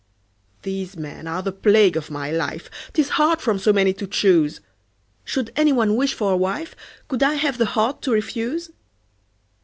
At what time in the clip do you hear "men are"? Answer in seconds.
0.97-1.43